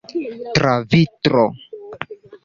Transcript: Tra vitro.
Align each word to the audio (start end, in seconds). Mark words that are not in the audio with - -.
Tra 0.55 0.71
vitro. 0.93 1.43